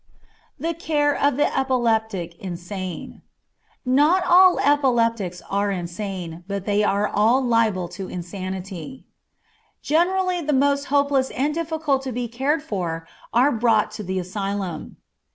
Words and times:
The 0.57 0.73
Care 0.73 1.15
of 1.15 1.37
the 1.37 1.55
Epileptic 1.55 2.35
Insane. 2.39 3.21
Not 3.85 4.23
all 4.25 4.57
epileptics 4.59 5.43
are 5.47 5.69
insane, 5.69 6.43
but 6.47 6.65
they 6.65 6.83
are 6.83 7.07
all 7.07 7.39
liable 7.45 7.87
to 7.89 8.09
insanity. 8.09 9.05
Generally 9.83 10.41
the 10.45 10.53
most 10.57 10.85
hopeless 10.85 11.29
and 11.29 11.53
difficult 11.53 12.01
to 12.01 12.11
be 12.11 12.27
cared 12.27 12.63
for 12.63 13.07
are 13.31 13.51
brought 13.51 13.91
to 13.91 14.01
the 14.03 14.17
asylum. 14.17 14.97